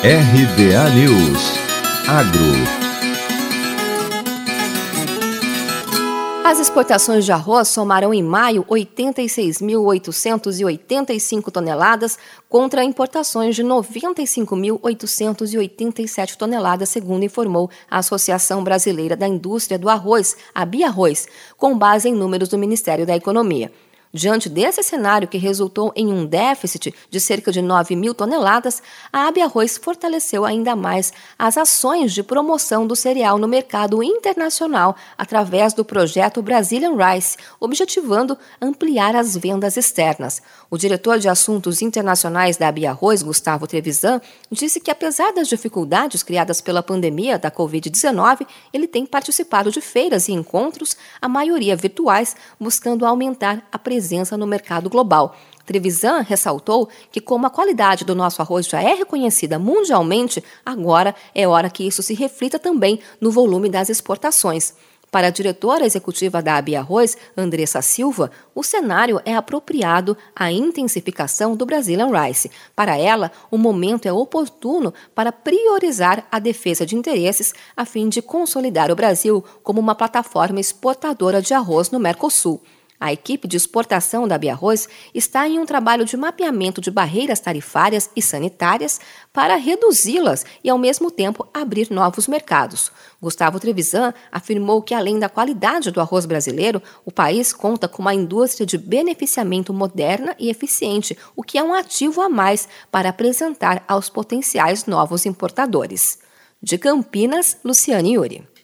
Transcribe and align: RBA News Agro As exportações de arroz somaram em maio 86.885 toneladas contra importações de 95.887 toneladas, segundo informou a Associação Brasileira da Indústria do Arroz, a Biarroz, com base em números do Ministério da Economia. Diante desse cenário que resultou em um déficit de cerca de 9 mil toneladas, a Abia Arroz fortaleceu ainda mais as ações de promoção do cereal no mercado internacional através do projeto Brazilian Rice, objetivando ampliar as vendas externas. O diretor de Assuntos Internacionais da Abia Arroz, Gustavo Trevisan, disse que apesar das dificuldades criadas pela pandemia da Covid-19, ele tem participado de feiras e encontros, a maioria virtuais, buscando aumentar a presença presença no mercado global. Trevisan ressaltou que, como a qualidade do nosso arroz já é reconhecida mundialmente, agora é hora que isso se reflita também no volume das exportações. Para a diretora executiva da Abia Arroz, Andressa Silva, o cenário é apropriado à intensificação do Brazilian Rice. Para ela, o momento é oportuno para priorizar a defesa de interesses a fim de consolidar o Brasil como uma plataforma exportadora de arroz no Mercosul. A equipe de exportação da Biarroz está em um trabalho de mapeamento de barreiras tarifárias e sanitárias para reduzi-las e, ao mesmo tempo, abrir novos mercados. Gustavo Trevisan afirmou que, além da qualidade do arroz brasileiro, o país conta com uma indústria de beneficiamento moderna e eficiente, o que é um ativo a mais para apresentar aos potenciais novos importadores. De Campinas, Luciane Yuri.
RBA 0.00 0.90
News 0.94 1.58
Agro 2.06 2.38
As 6.44 6.60
exportações 6.60 7.24
de 7.24 7.32
arroz 7.32 7.66
somaram 7.66 8.14
em 8.14 8.22
maio 8.22 8.62
86.885 8.66 11.50
toneladas 11.50 12.16
contra 12.48 12.84
importações 12.84 13.56
de 13.56 13.64
95.887 13.64 16.36
toneladas, 16.36 16.90
segundo 16.90 17.24
informou 17.24 17.68
a 17.90 17.98
Associação 17.98 18.62
Brasileira 18.62 19.16
da 19.16 19.26
Indústria 19.26 19.76
do 19.76 19.88
Arroz, 19.88 20.36
a 20.54 20.64
Biarroz, 20.64 21.26
com 21.56 21.76
base 21.76 22.08
em 22.08 22.14
números 22.14 22.48
do 22.48 22.56
Ministério 22.56 23.04
da 23.04 23.16
Economia. 23.16 23.72
Diante 24.12 24.48
desse 24.48 24.82
cenário 24.82 25.28
que 25.28 25.36
resultou 25.36 25.92
em 25.94 26.10
um 26.10 26.24
déficit 26.24 26.94
de 27.10 27.20
cerca 27.20 27.52
de 27.52 27.60
9 27.60 27.94
mil 27.94 28.14
toneladas, 28.14 28.82
a 29.12 29.28
Abia 29.28 29.44
Arroz 29.44 29.76
fortaleceu 29.76 30.46
ainda 30.46 30.74
mais 30.74 31.12
as 31.38 31.58
ações 31.58 32.14
de 32.14 32.22
promoção 32.22 32.86
do 32.86 32.96
cereal 32.96 33.36
no 33.36 33.46
mercado 33.46 34.02
internacional 34.02 34.96
através 35.18 35.74
do 35.74 35.84
projeto 35.84 36.40
Brazilian 36.40 36.94
Rice, 36.96 37.36
objetivando 37.60 38.38
ampliar 38.62 39.14
as 39.14 39.36
vendas 39.36 39.76
externas. 39.76 40.40
O 40.70 40.78
diretor 40.78 41.18
de 41.18 41.28
Assuntos 41.28 41.82
Internacionais 41.82 42.56
da 42.56 42.68
Abia 42.68 42.92
Arroz, 42.92 43.22
Gustavo 43.22 43.66
Trevisan, 43.66 44.22
disse 44.50 44.80
que 44.80 44.90
apesar 44.90 45.32
das 45.34 45.48
dificuldades 45.48 46.22
criadas 46.22 46.62
pela 46.62 46.82
pandemia 46.82 47.38
da 47.38 47.50
Covid-19, 47.50 48.46
ele 48.72 48.88
tem 48.88 49.04
participado 49.04 49.70
de 49.70 49.82
feiras 49.82 50.28
e 50.28 50.32
encontros, 50.32 50.96
a 51.20 51.28
maioria 51.28 51.76
virtuais, 51.76 52.34
buscando 52.58 53.04
aumentar 53.04 53.62
a 53.70 53.78
presença 53.78 53.97
presença 53.98 54.36
no 54.36 54.46
mercado 54.46 54.88
global. 54.88 55.34
Trevisan 55.66 56.20
ressaltou 56.20 56.88
que, 57.10 57.20
como 57.20 57.46
a 57.46 57.50
qualidade 57.50 58.04
do 58.04 58.14
nosso 58.14 58.40
arroz 58.40 58.64
já 58.64 58.80
é 58.80 58.94
reconhecida 58.94 59.58
mundialmente, 59.58 60.42
agora 60.64 61.16
é 61.34 61.48
hora 61.48 61.68
que 61.68 61.84
isso 61.84 62.00
se 62.00 62.14
reflita 62.14 62.60
também 62.60 63.00
no 63.20 63.32
volume 63.32 63.68
das 63.68 63.88
exportações. 63.88 64.74
Para 65.10 65.26
a 65.26 65.30
diretora 65.30 65.84
executiva 65.84 66.40
da 66.40 66.56
Abia 66.56 66.78
Arroz, 66.78 67.16
Andressa 67.36 67.82
Silva, 67.82 68.30
o 68.54 68.62
cenário 68.62 69.20
é 69.24 69.34
apropriado 69.34 70.16
à 70.36 70.52
intensificação 70.52 71.56
do 71.56 71.66
Brazilian 71.66 72.10
Rice. 72.12 72.52
Para 72.76 72.96
ela, 72.96 73.32
o 73.50 73.58
momento 73.58 74.06
é 74.06 74.12
oportuno 74.12 74.94
para 75.12 75.32
priorizar 75.32 76.24
a 76.30 76.38
defesa 76.38 76.86
de 76.86 76.94
interesses 76.94 77.52
a 77.76 77.84
fim 77.84 78.08
de 78.08 78.22
consolidar 78.22 78.92
o 78.92 78.96
Brasil 78.96 79.44
como 79.64 79.80
uma 79.80 79.94
plataforma 79.96 80.60
exportadora 80.60 81.42
de 81.42 81.52
arroz 81.52 81.90
no 81.90 81.98
Mercosul. 81.98 82.62
A 83.00 83.12
equipe 83.12 83.46
de 83.46 83.56
exportação 83.56 84.26
da 84.26 84.36
Biarroz 84.36 84.88
está 85.14 85.48
em 85.48 85.58
um 85.58 85.64
trabalho 85.64 86.04
de 86.04 86.16
mapeamento 86.16 86.80
de 86.80 86.90
barreiras 86.90 87.38
tarifárias 87.38 88.10
e 88.16 88.20
sanitárias 88.20 89.00
para 89.32 89.54
reduzi-las 89.54 90.44
e, 90.64 90.68
ao 90.68 90.76
mesmo 90.76 91.08
tempo, 91.08 91.46
abrir 91.54 91.90
novos 91.92 92.26
mercados. 92.26 92.90
Gustavo 93.22 93.60
Trevisan 93.60 94.12
afirmou 94.32 94.82
que, 94.82 94.94
além 94.94 95.18
da 95.18 95.28
qualidade 95.28 95.92
do 95.92 96.00
arroz 96.00 96.26
brasileiro, 96.26 96.82
o 97.04 97.12
país 97.12 97.52
conta 97.52 97.86
com 97.86 98.02
uma 98.02 98.14
indústria 98.14 98.66
de 98.66 98.76
beneficiamento 98.76 99.72
moderna 99.72 100.34
e 100.36 100.50
eficiente, 100.50 101.16
o 101.36 101.42
que 101.44 101.56
é 101.56 101.62
um 101.62 101.74
ativo 101.74 102.20
a 102.20 102.28
mais 102.28 102.68
para 102.90 103.10
apresentar 103.10 103.84
aos 103.86 104.10
potenciais 104.10 104.86
novos 104.86 105.24
importadores. 105.24 106.18
De 106.60 106.76
Campinas, 106.76 107.58
Luciane 107.64 108.14
Yuri. 108.14 108.57